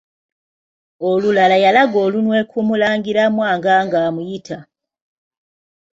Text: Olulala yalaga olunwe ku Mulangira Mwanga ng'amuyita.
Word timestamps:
Olulala 1.09 1.55
yalaga 1.65 1.97
olunwe 2.05 2.39
ku 2.49 2.57
Mulangira 2.67 3.23
Mwanga 3.35 3.73
ng'amuyita. 3.85 4.57